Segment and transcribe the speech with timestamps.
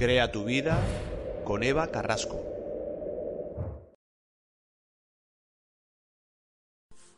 [0.00, 0.82] Crea tu vida
[1.44, 2.42] con Eva Carrasco.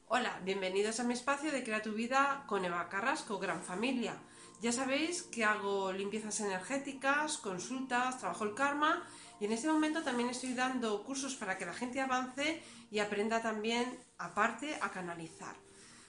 [0.09, 4.17] Hola, bienvenidos a mi espacio de Crea tu vida con Eva Carrasco, gran familia.
[4.61, 9.07] Ya sabéis que hago limpiezas energéticas, consultas, trabajo el karma
[9.39, 13.41] y en este momento también estoy dando cursos para que la gente avance y aprenda
[13.41, 15.55] también, aparte, a canalizar.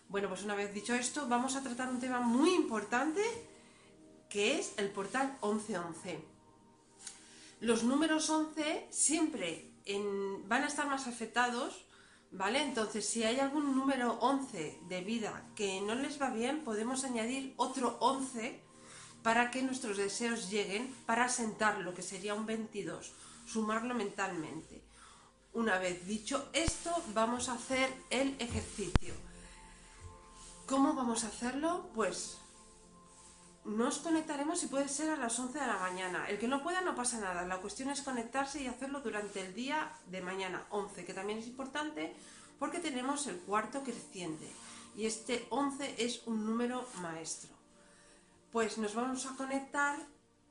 [0.09, 3.21] Bueno, pues una vez dicho esto, vamos a tratar un tema muy importante
[4.27, 6.32] que es el portal 1111
[7.63, 9.71] los números 11 siempre
[10.47, 11.85] van a estar más afectados,
[12.29, 12.61] ¿vale?
[12.61, 17.53] Entonces, si hay algún número 11 de vida que no les va bien, podemos añadir
[17.55, 18.61] otro 11
[19.23, 23.13] para que nuestros deseos lleguen, para sentar lo que sería un 22,
[23.45, 24.83] sumarlo mentalmente.
[25.53, 29.13] Una vez dicho esto, vamos a hacer el ejercicio.
[30.65, 31.89] ¿Cómo vamos a hacerlo?
[31.95, 32.39] Pues
[33.65, 36.27] nos conectaremos si puede ser a las 11 de la mañana.
[36.27, 37.45] El que no pueda no pasa nada.
[37.45, 41.47] La cuestión es conectarse y hacerlo durante el día de mañana 11, que también es
[41.47, 42.13] importante
[42.59, 44.49] porque tenemos el cuarto creciente.
[44.95, 47.51] Y este 11 es un número maestro.
[48.51, 49.97] Pues nos vamos a conectar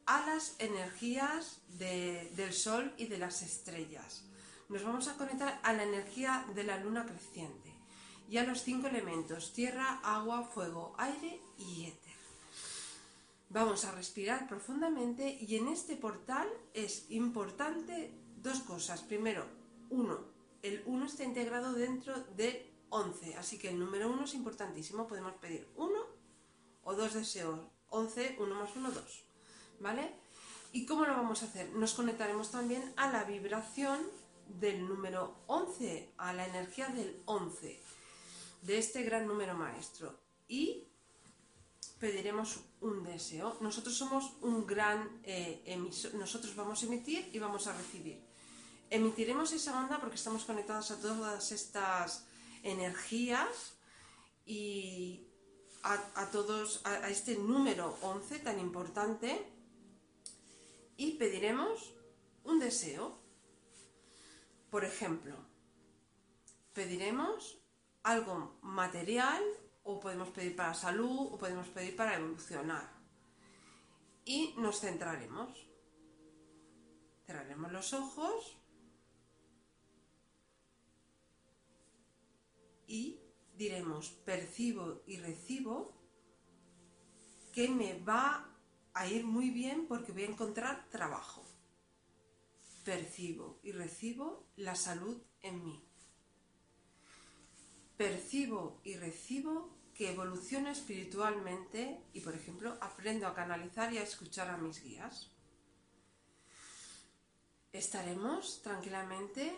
[0.06, 4.24] a las energías del Sol y de las estrellas.
[4.68, 7.72] Nos vamos a conectar a la energía de la luna creciente
[8.28, 11.91] y a los cinco elementos, tierra, agua, fuego, aire y.
[13.52, 19.02] Vamos a respirar profundamente y en este portal es importante dos cosas.
[19.02, 19.44] Primero,
[19.90, 20.20] uno,
[20.62, 25.06] el 1 está integrado dentro de 11, así que el número 1 es importantísimo.
[25.06, 26.00] Podemos pedir uno
[26.82, 27.60] o dos deseos.
[27.90, 29.24] 11, 1 más 1, 2.
[29.80, 30.14] ¿Vale?
[30.72, 31.74] ¿Y cómo lo vamos a hacer?
[31.74, 34.00] Nos conectaremos también a la vibración
[34.48, 37.82] del número 11, a la energía del 11,
[38.62, 40.18] de este gran número maestro.
[40.48, 40.88] Y
[41.98, 43.56] pediremos un deseo.
[43.60, 48.20] Nosotros somos un gran eh, emisor, nosotros vamos a emitir y vamos a recibir.
[48.90, 52.26] Emitiremos esa onda porque estamos conectados a todas estas
[52.62, 53.74] energías
[54.44, 55.26] y
[55.82, 59.46] a, todos, a, este número 11 tan importante
[60.96, 61.94] y pediremos
[62.44, 63.18] un deseo.
[64.70, 65.36] Por ejemplo,
[66.72, 67.58] pediremos
[68.02, 69.42] algo material
[69.84, 72.88] o podemos pedir para salud, o podemos pedir para evolucionar.
[74.24, 75.50] Y nos centraremos.
[77.26, 78.58] Cerraremos los ojos
[82.86, 83.20] y
[83.54, 85.92] diremos, percibo y recibo
[87.52, 88.48] que me va
[88.94, 91.44] a ir muy bien porque voy a encontrar trabajo.
[92.84, 95.91] Percibo y recibo la salud en mí
[97.96, 104.48] percibo y recibo que evoluciono espiritualmente y, por ejemplo, aprendo a canalizar y a escuchar
[104.48, 105.30] a mis guías.
[107.72, 109.54] Estaremos tranquilamente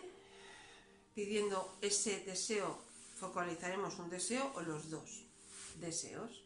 [1.13, 2.77] pidiendo ese deseo,
[3.17, 5.25] focalizaremos un deseo o los dos
[5.79, 6.43] deseos.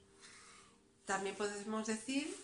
[1.05, 2.35] También podemos decir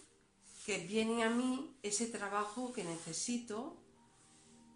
[0.65, 3.77] que viene a mí ese trabajo que necesito,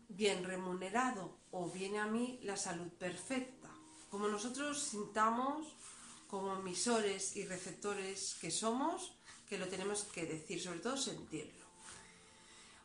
[0.07, 3.78] bien remunerado, o viene a mí la salud perfecta
[4.09, 5.67] como nosotros sintamos
[6.29, 9.13] como emisores y receptores que somos,
[9.47, 11.65] que lo tenemos que decir, sobre todo sentirlo.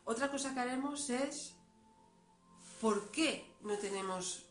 [0.03, 1.53] Otra cosa que haremos es
[2.81, 4.45] por qué no tenemos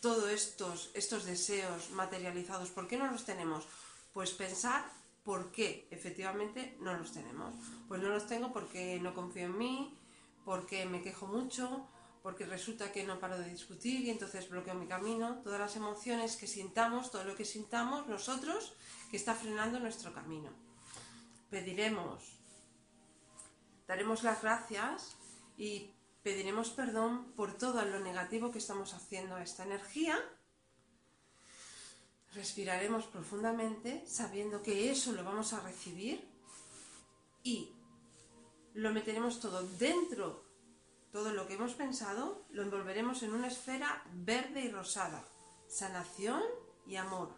[0.00, 3.66] todos estos, estos deseos materializados, ¿por qué no los tenemos?
[4.12, 4.88] Pues pensar
[5.24, 7.54] por qué efectivamente no los tenemos.
[7.88, 9.98] Pues no los tengo porque no confío en mí,
[10.44, 11.86] porque me quejo mucho,
[12.28, 16.36] porque resulta que no paro de discutir y entonces bloqueo mi camino, todas las emociones
[16.36, 18.74] que sintamos, todo lo que sintamos nosotros
[19.10, 20.50] que está frenando nuestro camino.
[21.48, 22.22] Pediremos,
[23.86, 25.16] daremos las gracias
[25.56, 30.18] y pediremos perdón por todo lo negativo que estamos haciendo a esta energía.
[32.34, 36.28] Respiraremos profundamente sabiendo que eso lo vamos a recibir
[37.42, 37.72] y
[38.74, 40.47] lo meteremos todo dentro
[41.12, 45.24] todo lo que hemos pensado lo envolveremos en una esfera verde y rosada,
[45.68, 46.42] sanación
[46.86, 47.34] y amor.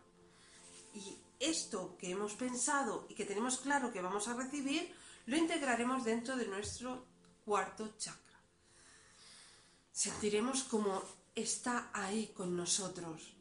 [0.95, 4.95] Y esto que hemos pensado y que tenemos claro que vamos a recibir,
[5.27, 7.07] lo integraremos dentro de nuestro
[7.45, 8.41] cuarto chakra.
[9.93, 11.03] Sentiremos como
[11.35, 13.35] está ahí con nosotros.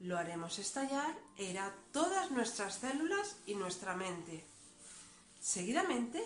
[0.00, 4.44] Lo haremos estallar e irá todas nuestras células y nuestra mente.
[5.40, 6.22] Seguidamente,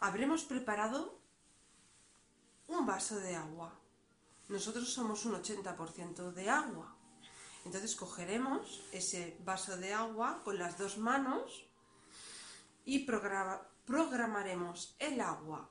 [0.00, 1.17] habremos preparado
[2.68, 3.74] un vaso de agua.
[4.48, 6.94] Nosotros somos un 80% de agua.
[7.64, 11.66] Entonces cogeremos ese vaso de agua con las dos manos
[12.84, 15.68] y programaremos el agua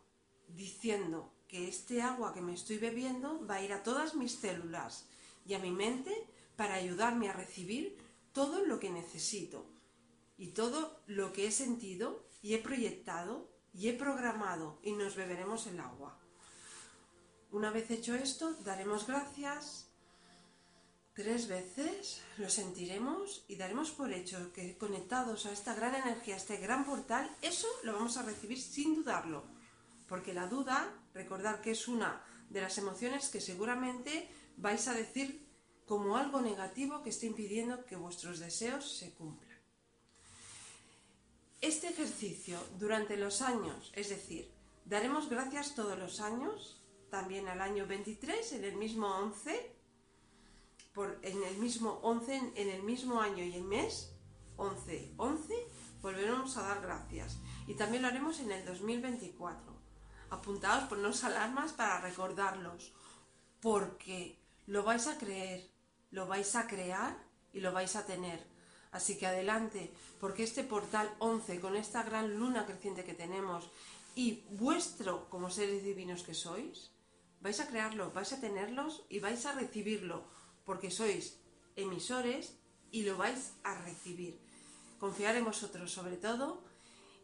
[0.48, 5.08] diciendo que este agua que me estoy bebiendo va a ir a todas mis células
[5.46, 7.98] y a mi mente para ayudarme a recibir
[8.34, 9.66] todo lo que necesito
[10.38, 15.68] y todo lo que he sentido y he proyectado y he programado y nos beberemos
[15.68, 16.20] el agua.
[17.52, 19.88] Una vez hecho esto, daremos gracias
[21.18, 26.38] tres veces, lo sentiremos y daremos por hecho que conectados a esta gran energía, a
[26.38, 29.44] este gran portal, eso lo vamos a recibir sin dudarlo.
[30.08, 32.22] Porque la duda, recordar que es una
[32.52, 35.44] de las emociones que seguramente vais a decir
[35.88, 39.58] como algo negativo que está impidiendo que vuestros deseos se cumplan.
[41.62, 44.52] Este ejercicio durante los años, es decir,
[44.86, 46.77] daremos gracias todos los años,
[47.10, 49.76] también al año 23, en el mismo 11,
[50.94, 54.14] por, en el mismo 11, en el mismo año y el mes,
[54.58, 55.68] 11, 11,
[56.02, 57.38] volveremos a dar gracias.
[57.68, 59.78] Y también lo haremos en el 2024.
[60.30, 62.94] Apuntaos, poneros alarmas para recordarlos,
[63.62, 65.70] porque lo vais a creer,
[66.12, 67.18] lo vais a crear
[67.54, 68.46] y lo vais a tener.
[68.92, 73.70] Así que adelante, porque este portal 11, con esta gran luna creciente que tenemos
[74.16, 76.92] y vuestro como seres divinos que sois,
[77.42, 80.24] vais a crearlo, vais a tenerlos y vais a recibirlo,
[80.66, 81.38] porque sois
[81.76, 82.58] emisores
[82.92, 84.40] y lo vais a recibir.
[85.00, 86.64] Confiar en vosotros sobre todo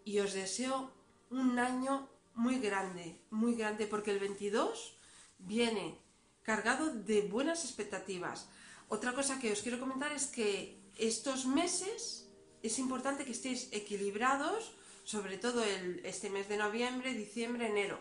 [0.05, 0.91] y os deseo
[1.29, 4.97] un año muy grande, muy grande, porque el 22
[5.39, 5.99] viene
[6.43, 8.49] cargado de buenas expectativas.
[8.89, 12.29] Otra cosa que os quiero comentar es que estos meses
[12.61, 14.71] es importante que estéis equilibrados,
[15.03, 15.63] sobre todo
[16.03, 17.99] este mes de noviembre, diciembre, enero.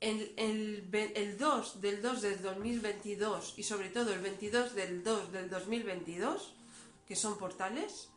[0.00, 5.50] El, el, 2 del 2 del 2022 y sobre todo el 22 del 2 del
[5.50, 6.54] 2022,
[7.06, 8.08] que son portales,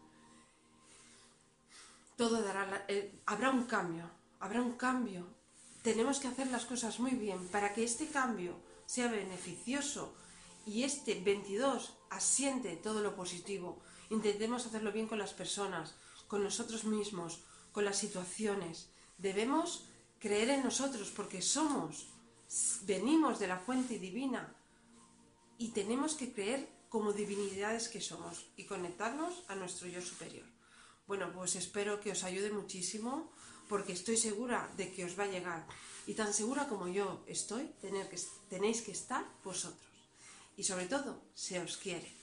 [2.17, 5.25] todo dará eh, habrá un cambio, habrá un cambio.
[5.81, 10.13] Tenemos que hacer las cosas muy bien para que este cambio sea beneficioso
[10.65, 13.81] y este 22 asiente todo lo positivo.
[14.09, 15.95] Intentemos hacerlo bien con las personas,
[16.27, 17.39] con nosotros mismos,
[17.71, 18.89] con las situaciones.
[19.17, 19.87] Debemos
[20.21, 22.07] creer en nosotros porque somos,
[22.83, 24.55] venimos de la fuente divina
[25.57, 30.45] y tenemos que creer como divinidades que somos y conectarnos a nuestro yo superior.
[31.07, 33.31] Bueno, pues espero que os ayude muchísimo
[33.67, 35.65] porque estoy segura de que os va a llegar.
[36.05, 38.19] Y tan segura como yo estoy, tener que,
[38.49, 39.89] tenéis que estar vosotros.
[40.55, 42.20] Y sobre todo, se os quiere.